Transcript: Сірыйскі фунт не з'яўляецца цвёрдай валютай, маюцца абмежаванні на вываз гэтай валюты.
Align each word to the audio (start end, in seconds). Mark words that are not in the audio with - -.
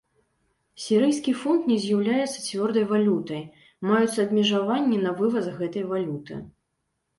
Сірыйскі 0.85 1.31
фунт 1.41 1.67
не 1.71 1.77
з'яўляецца 1.83 2.39
цвёрдай 2.47 2.85
валютай, 2.93 3.43
маюцца 3.91 4.19
абмежаванні 4.25 4.97
на 5.07 5.15
вываз 5.23 5.45
гэтай 5.63 5.89
валюты. 5.95 6.43